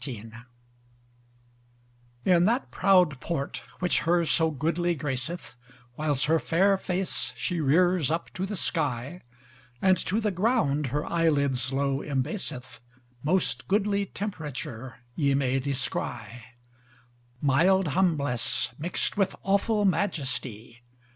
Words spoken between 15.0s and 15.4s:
ye